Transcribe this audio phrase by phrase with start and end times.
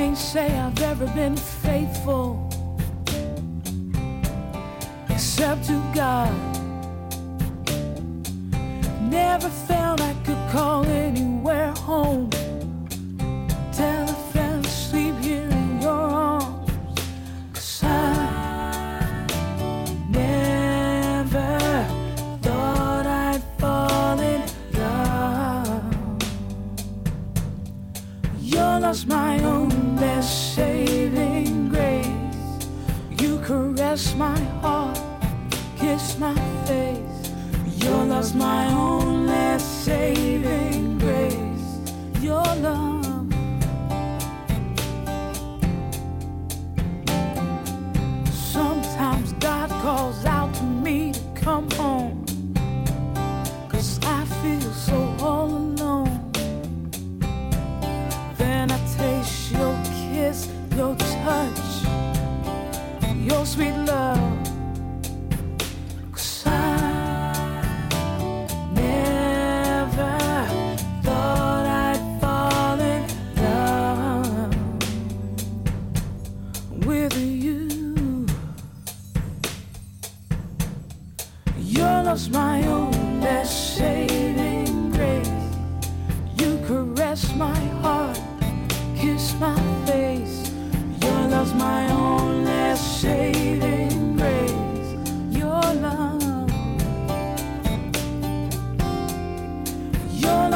[0.00, 2.48] can't say I've ever been faithful
[5.10, 6.32] except to God.
[9.02, 12.30] Never felt I could call anywhere home.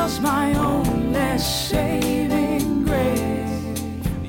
[0.04, 3.80] was my only saving grace.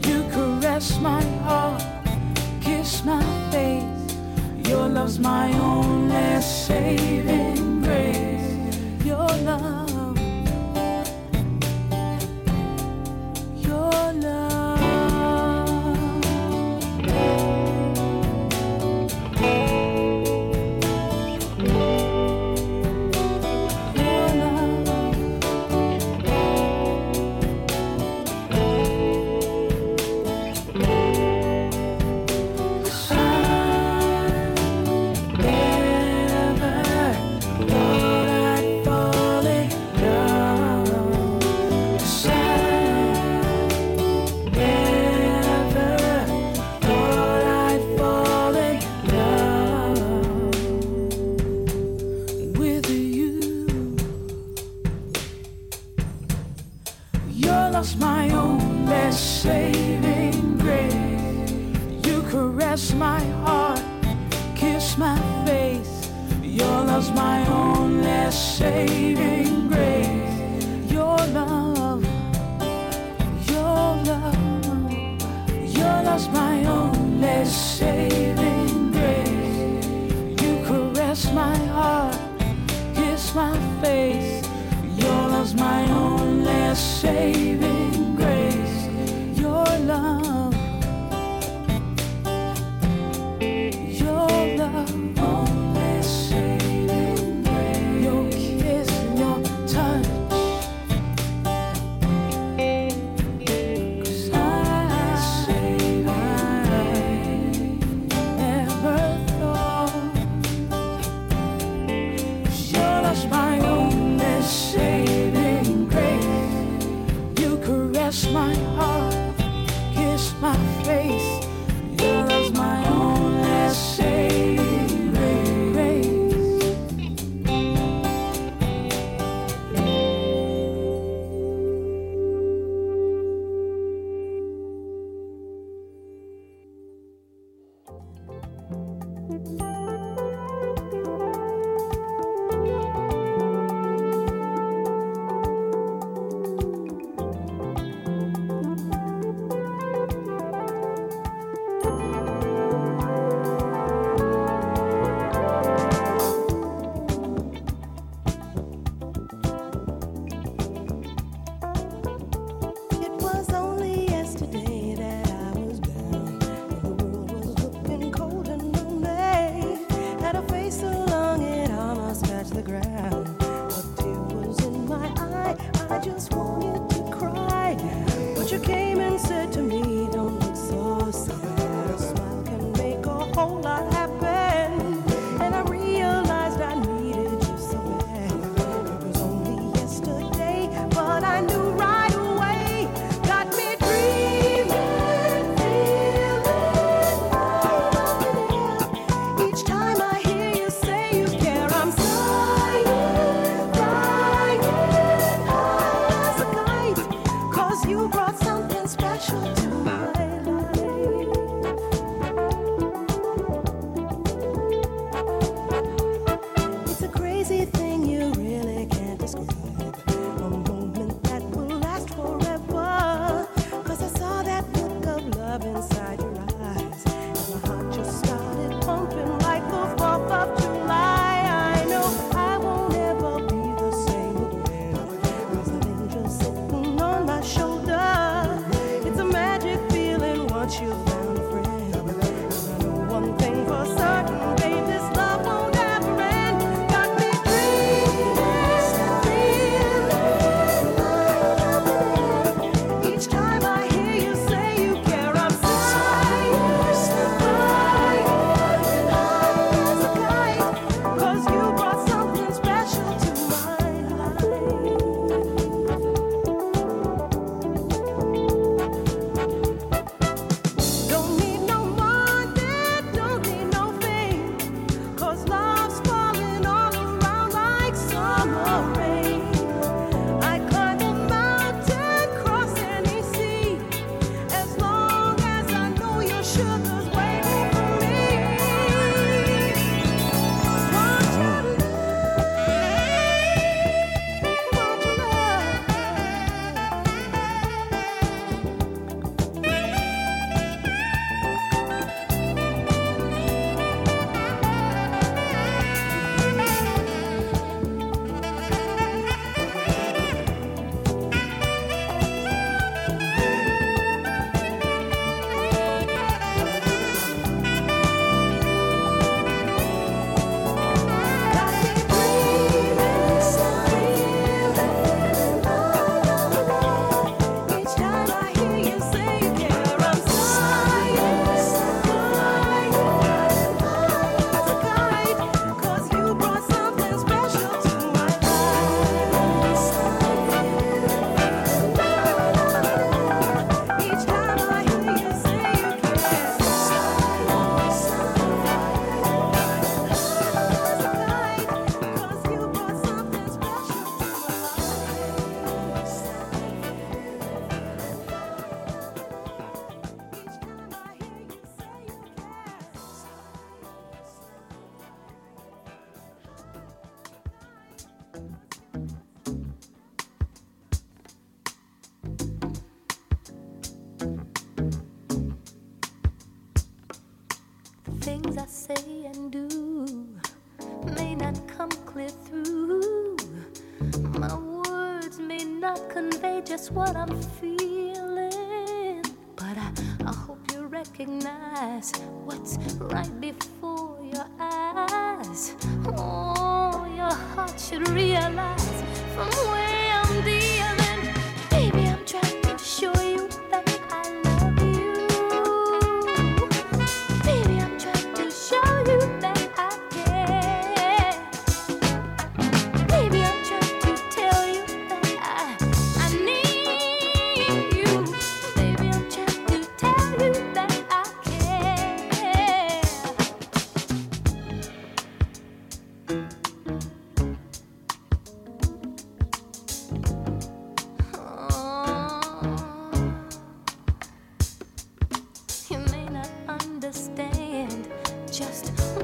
[0.08, 1.84] You caress my heart,
[2.62, 4.16] kiss my face.
[4.70, 7.45] Your love's my only saving.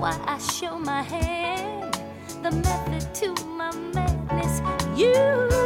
[0.02, 0.18] Just
[2.52, 4.62] method to my madness.
[4.98, 5.61] you.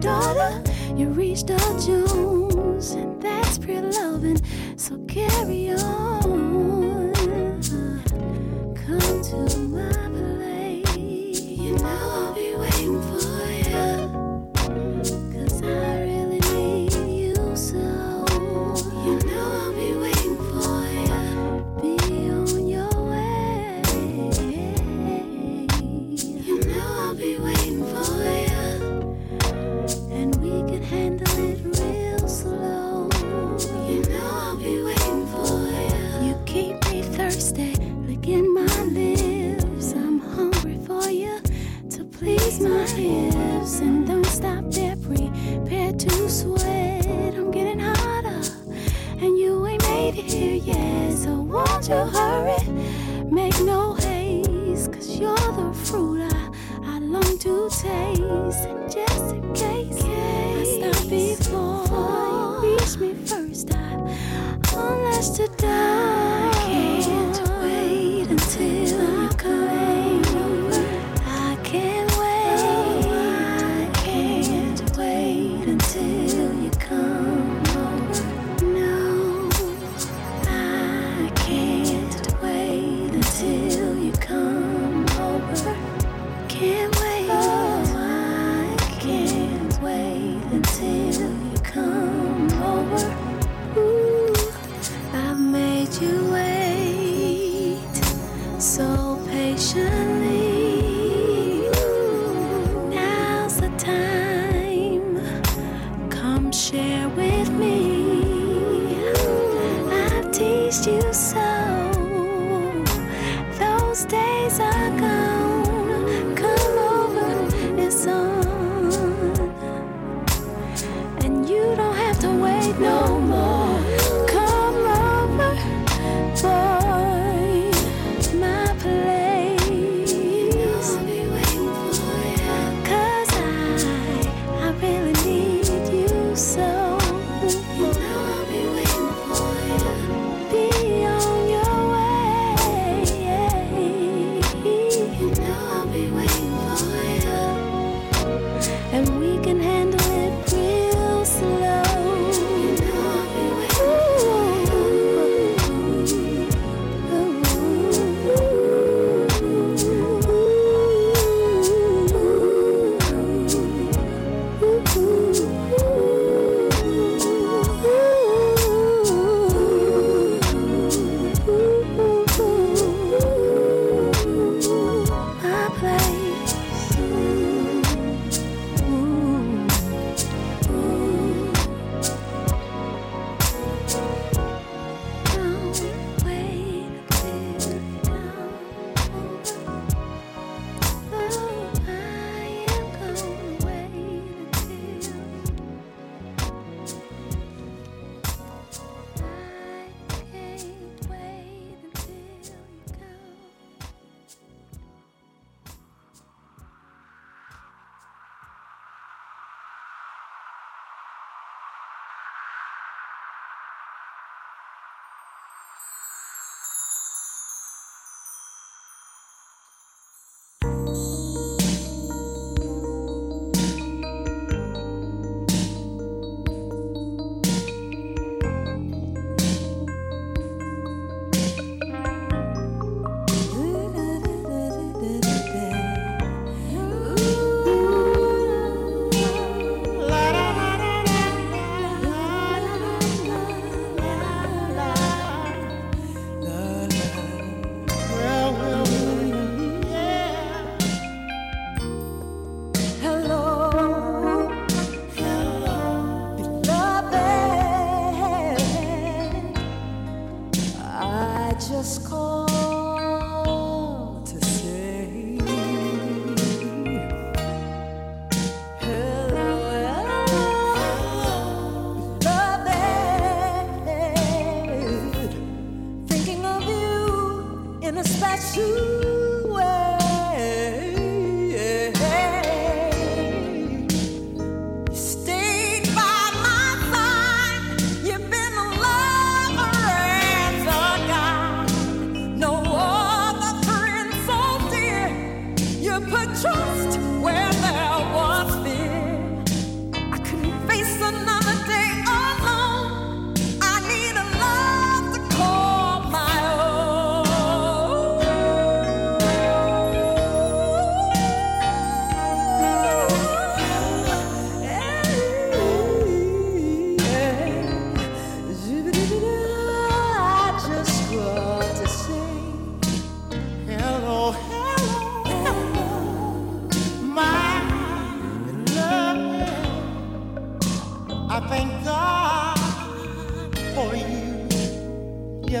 [0.00, 0.62] daughter,
[0.96, 4.40] you reached our Jones, and that's pretty loving.
[4.76, 7.12] So carry on,
[8.74, 10.17] come to my.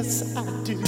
[0.08, 0.87] yes I do.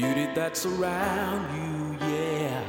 [0.00, 2.64] Beauty that's around you, yeah.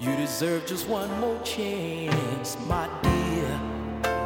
[0.00, 3.48] You deserve just one more chance, my dear,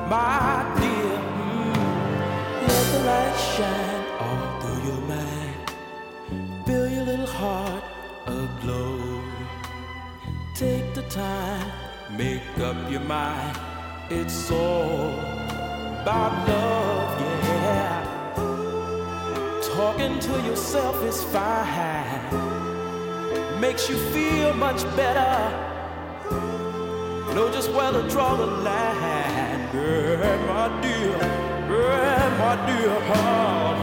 [0.08, 1.16] my dear.
[1.42, 1.76] Mm.
[2.62, 7.84] Let the light shine all through your mind fill your little heart
[8.26, 9.22] aglow.
[10.54, 11.70] Take the time,
[12.16, 13.58] make up your mind.
[14.08, 15.10] It's all
[16.00, 17.45] about love, yeah.
[19.86, 22.20] Talking to yourself is fine,
[23.60, 25.32] makes you feel much better.
[27.32, 31.18] Know just where to draw the line, girl, my dear,
[31.68, 33.00] girl, my dear.
[33.10, 33.75] heart,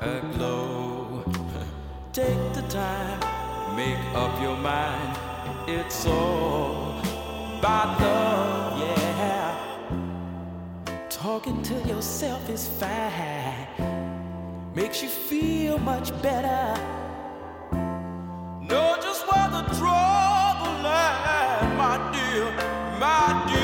[0.00, 1.24] aglow.
[2.12, 3.20] Take the time,
[3.76, 5.18] make up your mind.
[5.68, 6.98] It's all
[7.58, 9.56] about love, yeah.
[11.08, 13.66] Talking to yourself is fine,
[14.74, 16.80] makes you feel much better.
[18.70, 22.50] Know just where the trouble lies, my dear,
[22.98, 23.60] my dear.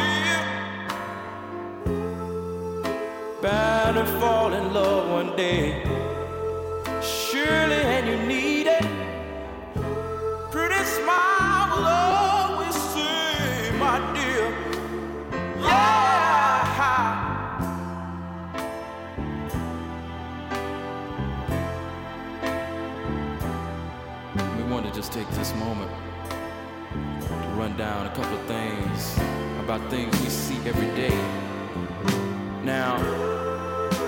[3.96, 5.82] To fall in love one day,
[7.50, 8.84] and you need it.
[10.50, 14.50] Pretty smile will always say, my dear,
[15.60, 15.94] yeah.
[24.56, 25.90] We want to just take this moment
[27.20, 29.18] to run down a couple of things
[29.60, 31.16] about things we see every day.
[32.64, 32.96] Now,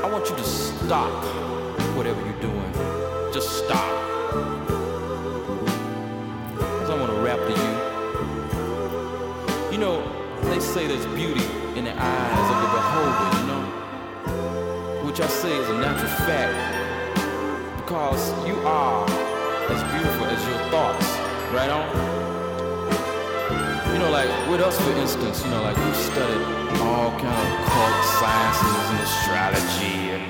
[0.05, 1.25] I want you to stop
[1.97, 2.68] whatever you're doing.
[3.39, 3.95] Just stop.
[6.57, 7.73] Because I want to rap to you.
[9.71, 10.03] You know,
[10.51, 11.47] they say there's beauty
[11.79, 13.63] in the eyes of the beholder, you know?
[15.07, 16.53] Which I say is a natural fact.
[17.77, 19.07] Because you are
[19.71, 21.07] as beautiful as your thoughts,
[21.55, 21.87] right on?
[23.93, 26.43] You know, like with us, for instance, you know, like we've studied
[26.83, 30.27] all kind of occult sciences and astrology and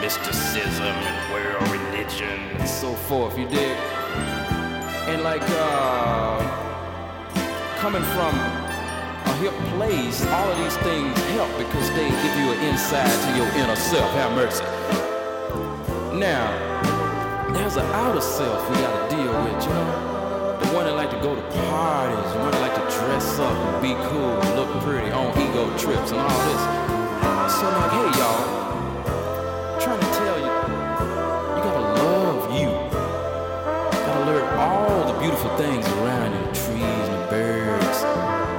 [0.00, 3.38] mysticism and world and so forth.
[3.38, 3.76] You dig?
[5.08, 6.40] And like uh,
[7.76, 12.60] coming from a hip place, all of these things help because they give you an
[12.64, 14.10] insight to your inner self.
[14.12, 14.64] Have mercy.
[16.18, 16.48] Now,
[17.52, 20.58] there's an outer self we gotta deal with, you know?
[20.60, 23.52] The one that like to go to parties, the one that like to dress up
[23.52, 26.62] and be cool and look pretty on ego trips and all this.
[27.52, 28.67] So like, hey y'all,
[35.58, 37.98] things around you, trees and birds.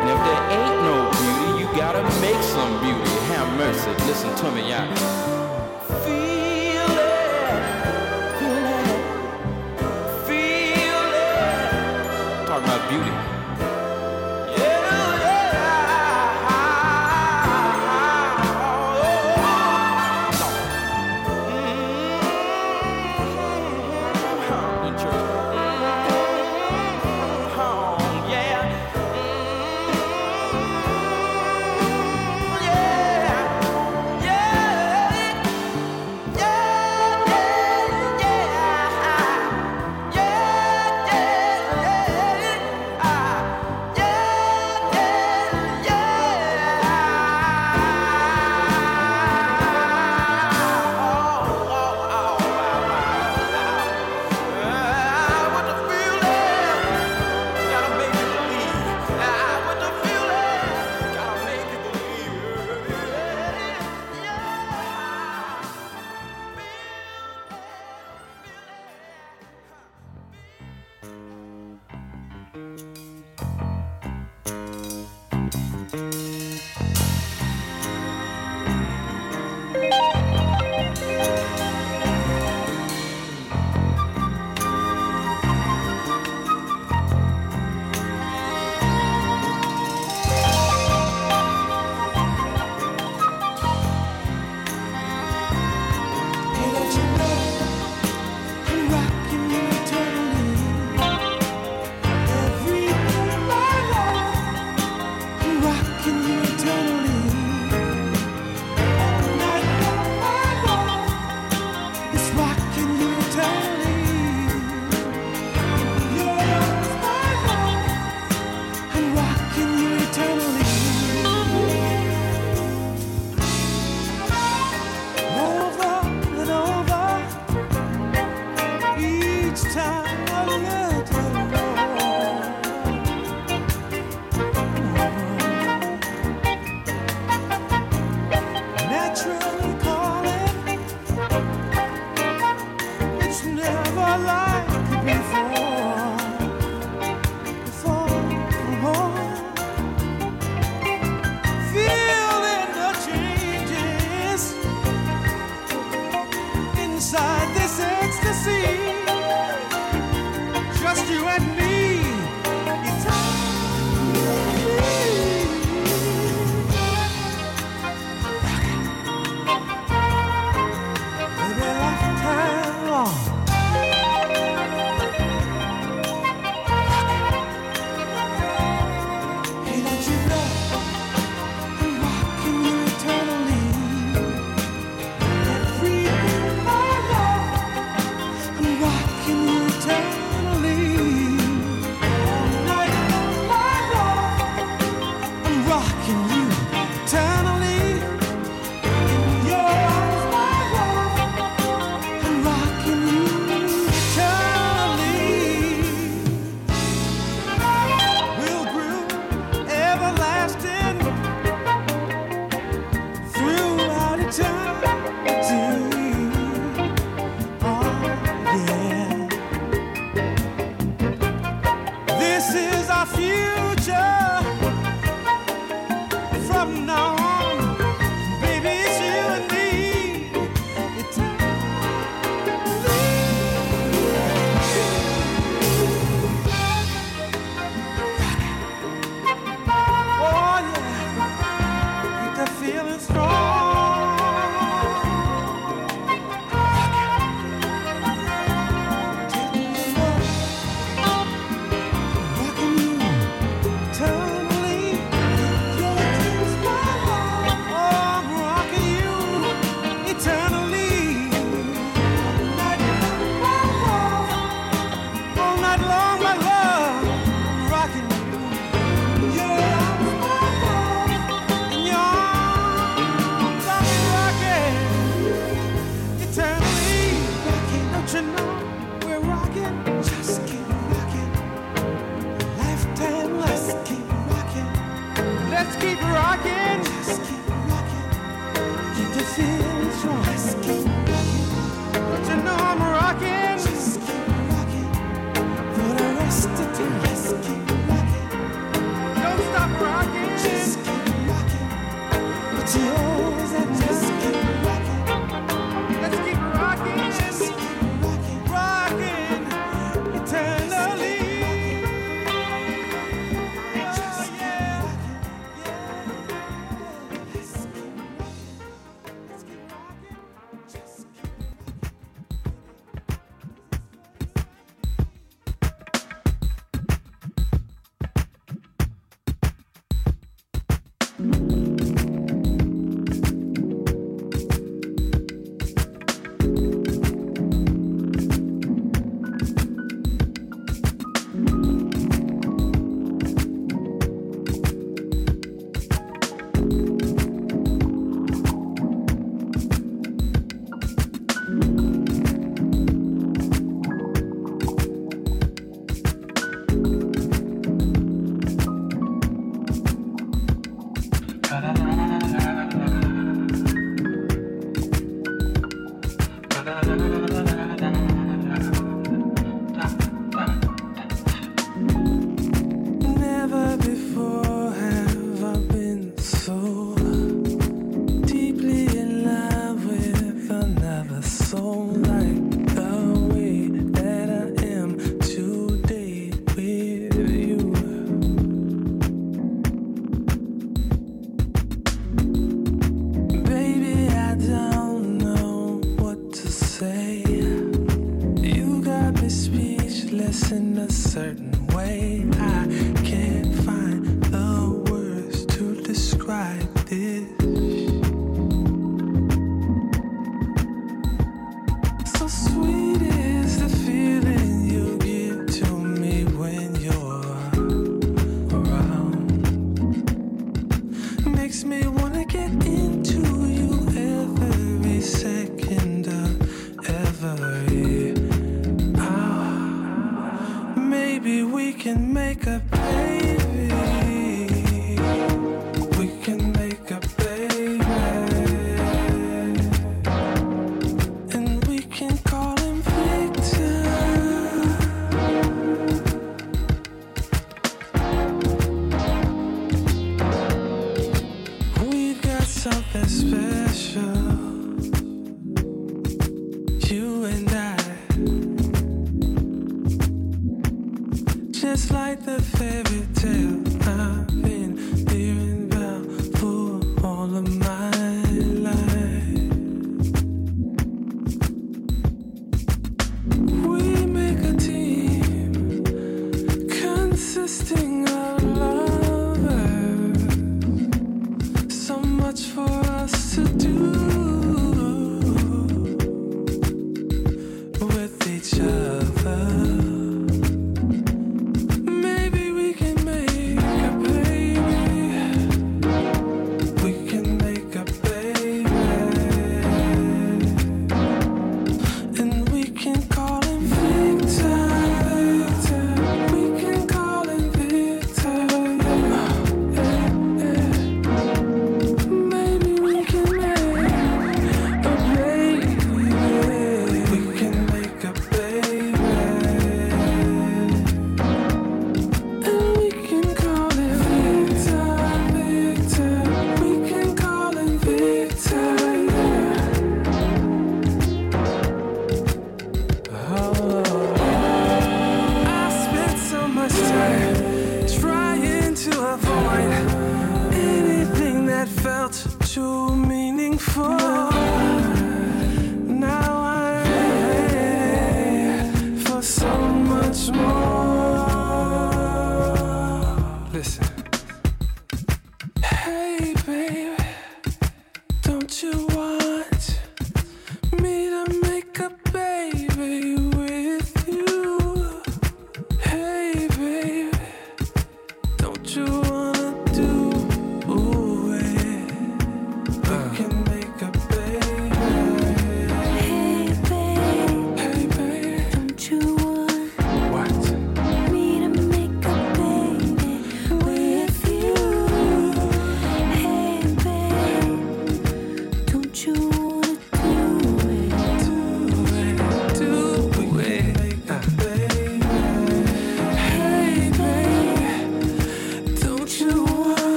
[0.00, 3.10] And if there ain't no beauty, you gotta make some beauty.
[3.34, 5.45] Have mercy, listen to me, y'all.